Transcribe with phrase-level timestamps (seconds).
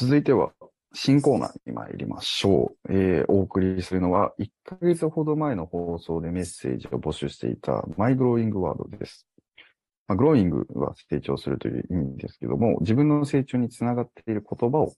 [0.00, 0.52] 続いては、
[0.94, 2.90] 新コーナーに参りましょう。
[2.90, 9.26] えー、お送りするのは、1ヶ月ほど前の放送でメッセージを募集していた、マイグローイングワードです。
[10.08, 14.94] まあ、グローイングは成長するという意味ですけども、自分の成長につながっている言葉を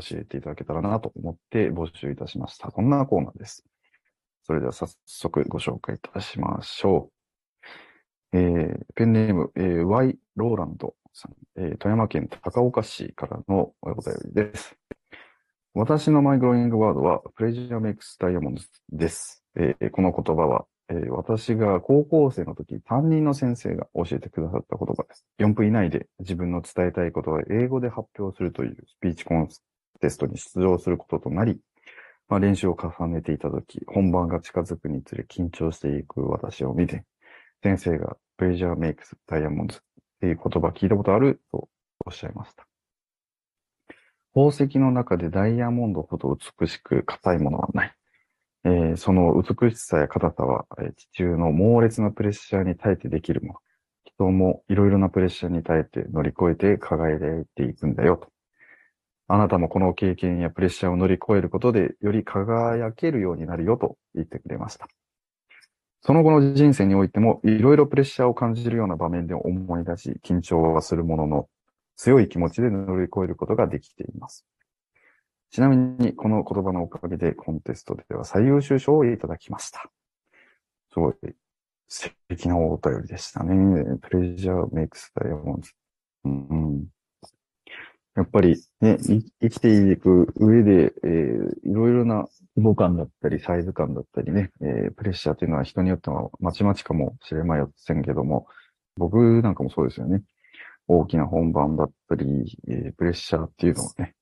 [0.00, 2.70] 教えていただけたらなと思って募集いたしました。
[2.70, 3.62] こんなコーナーです。
[4.44, 7.10] それでは早速ご紹介いたしましょ
[8.32, 8.38] う。
[8.38, 14.76] えー、ペンネーム、えー、Y ローランドさん、えー、富山県高岡市からのお便りです。
[15.72, 19.42] 私のマイグローイングワードは、プレジャーメイクスダイヤモンドです。
[19.56, 25.26] えー、この言葉は、えー、私が高校生の時、担任の先生が教えてくださった言葉です。
[25.38, 29.48] 4分以内で自分の伝えたいことは英語で発表するというスピーチコン
[30.00, 31.58] テストに出場することとなり、
[32.28, 37.04] まあ、練習を重ねていたとき、本番が近づくにつれ緊張していく私を見て、
[37.62, 39.74] 先生がプレジャーメイクスダイヤモンド
[40.16, 41.40] っていう言葉聞いたことある？
[41.52, 41.68] と
[42.04, 42.66] おっしゃいました。
[44.34, 47.94] 宝石の中でダイヤモンドほど美しく硬いものはない。
[48.64, 53.58] えー、その美しさや硬さは、え、地中の猛烈なプレッシャーに耐えてできるもの。
[54.04, 58.28] 人もいろいろなプレッシャーに耐えて乗り越えて輝いていくんだよと。
[59.28, 64.88] あなたもこの経験やプレッシャーを乗り越えることで、より輝けるようになるよと言ってくれました。
[66.06, 71.48] その後の人生においても、いろいろプレッシャーを感じるような場面で思い出し、緊張はするものの、
[71.96, 74.46] 強い気持ちで乗り越えることができています。
[75.50, 79.90] ちなみに、この言葉のおかげでコンテストでは最優秀賞をいただきました。
[80.92, 81.14] すごい
[81.88, 83.98] 素敵なお便りでしたね。
[84.00, 85.68] プレジャーメイクスダイヤモンド。
[86.24, 86.86] うん、
[88.16, 88.96] やっぱりね、
[89.42, 98.46] 生きていく上で、えー、いろいろな規模感だったり、サイズ感だったりね、えー、プレッシャーというのは人によってはまちまちかもしれませんけども、
[98.96, 100.22] 僕なんかもそうですよね。
[100.88, 104.14] 大きな本番だったり、えー、プレッシャーっていうのはね、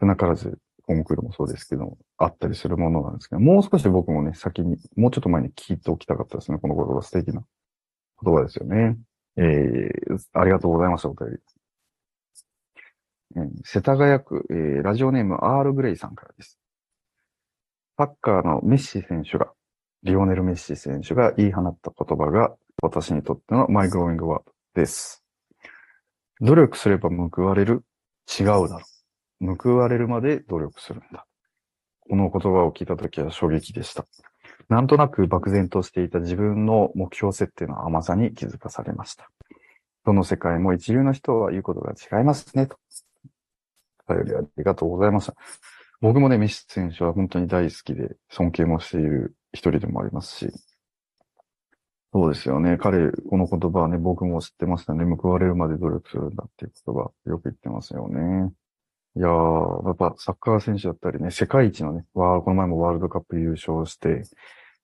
[0.00, 6.58] 少なからずコンクールもそうですけども、あったりするものなんですけど、もう少し僕もね、先に、もうちょっと前に聞いておきたかったですね。
[6.58, 7.44] この言葉素敵な
[8.24, 8.96] 言葉ですよね。
[9.36, 11.57] えー、ありがとうございました、お便り。
[13.64, 16.58] 世田谷区、えー、ラジオネーム R グレイさんからです。
[17.96, 19.52] サッカーのメッシ選手が、
[20.02, 25.24] リオネル・メッシ選手が言い放った言葉が私にとってのマイグローイングワードです。
[26.40, 27.82] 努力すれば報われる
[28.38, 28.80] 違うだろ
[29.40, 29.56] う。
[29.56, 31.26] 報われるまで努力するんだ。
[32.08, 34.06] この言葉を聞いたときは衝撃でした。
[34.68, 39.30] なんとなく漠然としていた自分の目標設定の甘さに気づかされました。
[40.04, 42.78] どの世界も一流の人は言うことが違いますね、と
[44.08, 45.34] 便りありがとうございました。
[46.00, 50.52] 僕もね、メッシ選手は本当に大好きで、尊敬もしている一人でもありますし、
[52.12, 52.78] そうですよね。
[52.78, 55.04] 彼、この言葉はね、僕も知ってましたね。
[55.04, 58.52] 報われるまで努力するんだっていう言葉、よく言ってますよね。
[59.16, 64.22] いやー、やっぱサッカー選手だったりね、世界一のね、わー、この前もワールドカップ優勝して、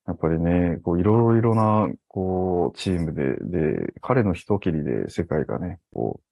[0.07, 6.25] やっぱりね、こう、いろいろな、こう、チームで、で、彼の一切りで世界がね、こう、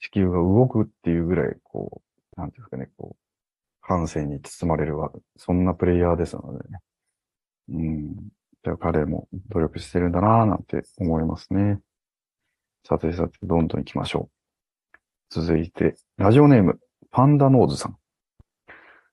[0.00, 2.07] 地球が動くっていうぐらい、こう、
[2.38, 6.78] なんていうかね、こう、感性に包まれるわ、そんなプレイヤーですのでね。
[7.70, 8.14] うん。
[8.64, 11.80] じゃあ彼も努力してるんだなぁなんて思いますね。
[12.84, 15.00] さてさて、どんどん行きましょう。
[15.30, 16.78] 続いて、ラジオネーム、
[17.10, 17.96] パンダノーズさん。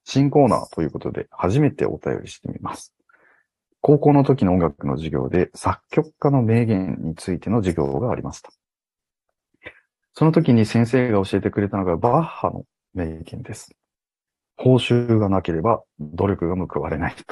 [0.04, 2.94] 新コーナーということで、初めてお便りしてみます。
[3.80, 8.50] 高校の時の音楽の授業で作曲家の名言についての授業がありました。
[10.14, 12.64] その時に先生が教えてくれたのがバッハの
[12.96, 13.70] 名言です。
[14.56, 17.22] 報酬がなければ努力が報われないと。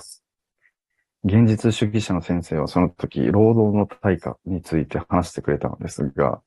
[1.25, 6.42] 現実主義者の先生はその時、労働の対価について話してくれたのですが、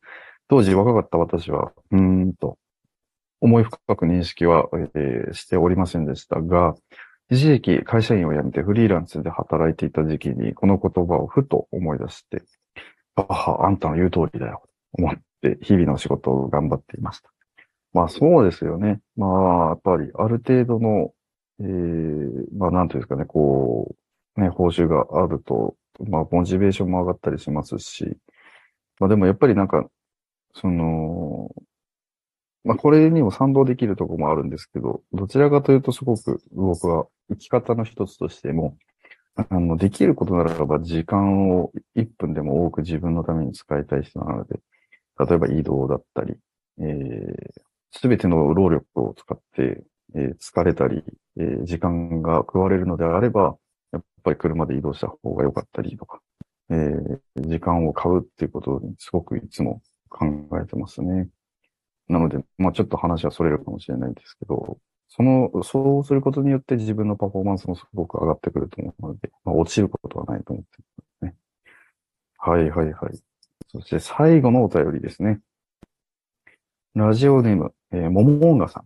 [0.47, 2.59] 当時若かった私は、うーんと、
[3.41, 6.75] 思い深く認識は、えー、しておりませんでしたが、
[7.29, 12.43] 一時期会社員を辞めてフリーランスで働いていた時期にこの言葉をふと思い出して、
[13.15, 14.61] ああ、あんたの言う通りだよ、
[14.95, 17.31] と思って日々の仕事を頑張っていました。
[17.93, 18.99] まあそうですよね。
[19.15, 21.13] まあ、やっぱりある程度の、
[21.59, 21.67] ええ、
[22.55, 23.95] まあなんていうんですかね、こ
[24.37, 25.75] う、ね、報酬があると、
[26.07, 28.17] まあモチベーションも上がったりしますし、
[28.99, 29.87] まあでもやっぱりなんか、
[30.53, 31.49] その、
[32.63, 38.77] まあこれにも賛同できるところもあるんですけど、どちらかというとすごく僕は生き方の一つとしても、
[39.35, 44.59] あの、できることならば時間を1分でも多く自分のために使いたい人なので、
[45.19, 46.35] 例えば移動だったり、
[46.79, 47.61] えー、
[47.91, 49.83] すべての労力を使って、
[50.15, 51.03] えー、疲れたり、
[51.37, 53.57] えー、時間が食われるのであれば、
[53.91, 56.21] やっぱり車で移動した方が良かったりとか、
[56.69, 60.25] えー、時間を買うっていうことにすごくいつも考
[60.61, 61.29] えてますね。
[62.07, 64.77] なので、まあちょっと話はそれるかもしれないんですけど、
[65.09, 71.35] その、そうすることによって自分のパフォーマンスもすごく上がってくると思うので、まあ、落ちることはないと思ってますね。
[72.37, 73.19] はいはいはい。
[73.71, 75.39] そして最後のお便りですね。
[76.97, 78.83] ラジオネーム、えー、ももんがさん。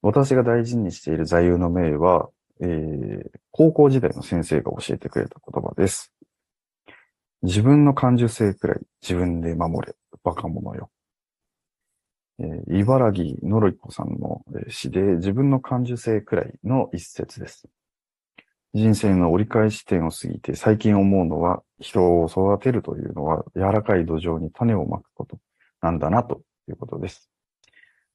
[0.00, 6.12] 私が大事にしている座右の銘は、えー、高校時代の先生が教えてくれた言葉です。
[7.42, 9.94] 自分の感受性くらい自分で守れ、
[10.24, 10.90] バカ者よ。
[12.38, 17.68] えー、茨城のろいこさんの詩で自分の感受性くらいの一節です。
[18.74, 25.38] 人生の折り返し点を過ぎて最近思うのは人を育てるというのは柔らかい土壌に種をまくこと
[25.82, 27.31] なんだなということです。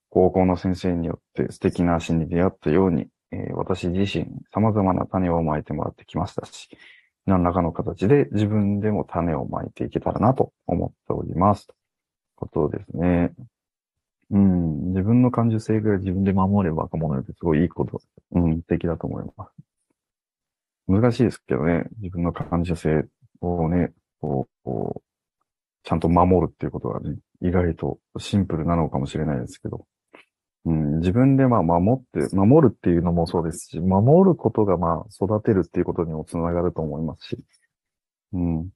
[0.09, 6.69] 高校の先生によって素敵な詩に出会ったように、えー、私自身様々な種をまいてもらってきましたし、
[7.25, 11.68] 何らかの形で自分でも種をまいていけたらなと思っております。
[11.68, 11.77] という
[12.36, 13.33] ことですね。
[14.30, 18.01] うん、自分の感受性ぐらい自分で守れば若者ってすごいいいこと、
[18.31, 19.51] うん、素敵だと思います。
[20.88, 23.06] 難しいですけどね、自分の感受性
[23.42, 25.01] をね、こう、こう
[25.83, 29.86] ちゃんと守るっていうことがね、意外とシンプルなのかもしれないですけど、
[30.68, 37.38] うん、自分でまあ守って、守るっていうのもそうですし、守ることがまあ育てるっていうことにもつながると思いますし、
[38.34, 38.69] うん。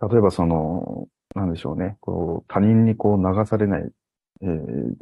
[0.00, 3.90] 例えばその、なんでしょうね、こう、他人にこう流されない
[4.42, 4.94] えー、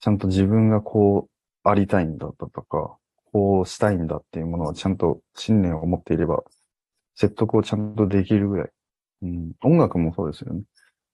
[0.00, 2.96] ちゃんと自分がこうありたいんだったとか、
[3.32, 6.42] こうしたいんだっていうものはちゃんと信念を持っていれば、
[7.14, 8.70] 説得をちゃんとできるぐらい。
[9.22, 10.62] うん、音楽もそうですよね。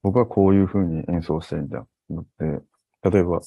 [0.03, 1.87] 僕はこういう風に演奏したいんだ。
[2.11, 3.41] だって、例えば、